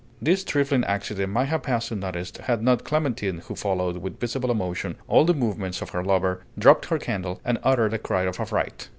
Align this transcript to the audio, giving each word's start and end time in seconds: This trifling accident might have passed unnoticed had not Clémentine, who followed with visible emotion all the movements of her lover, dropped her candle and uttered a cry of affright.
This 0.19 0.43
trifling 0.43 0.83
accident 0.85 1.31
might 1.31 1.49
have 1.49 1.61
passed 1.61 1.91
unnoticed 1.91 2.39
had 2.39 2.63
not 2.63 2.83
Clémentine, 2.83 3.43
who 3.43 3.55
followed 3.55 3.97
with 3.97 4.19
visible 4.19 4.49
emotion 4.49 4.95
all 5.07 5.25
the 5.25 5.33
movements 5.35 5.79
of 5.79 5.91
her 5.91 6.03
lover, 6.03 6.41
dropped 6.57 6.85
her 6.87 6.97
candle 6.97 7.39
and 7.45 7.59
uttered 7.61 7.93
a 7.93 7.99
cry 7.99 8.23
of 8.23 8.39
affright. 8.39 8.89